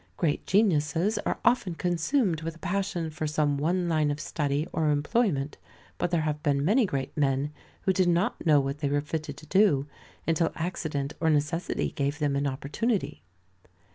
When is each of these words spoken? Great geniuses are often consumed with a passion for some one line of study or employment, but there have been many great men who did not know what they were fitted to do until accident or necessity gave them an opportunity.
Great 0.17 0.47
geniuses 0.47 1.19
are 1.27 1.39
often 1.45 1.75
consumed 1.75 2.41
with 2.41 2.55
a 2.55 2.57
passion 2.57 3.11
for 3.11 3.27
some 3.27 3.55
one 3.55 3.87
line 3.87 4.09
of 4.09 4.19
study 4.19 4.67
or 4.73 4.89
employment, 4.89 5.59
but 5.99 6.09
there 6.09 6.21
have 6.21 6.41
been 6.41 6.65
many 6.65 6.87
great 6.87 7.15
men 7.15 7.51
who 7.83 7.93
did 7.93 8.09
not 8.09 8.43
know 8.43 8.59
what 8.59 8.79
they 8.79 8.89
were 8.89 8.99
fitted 8.99 9.37
to 9.37 9.45
do 9.45 9.85
until 10.27 10.51
accident 10.55 11.13
or 11.19 11.29
necessity 11.29 11.91
gave 11.91 12.17
them 12.17 12.35
an 12.35 12.47
opportunity. 12.47 13.21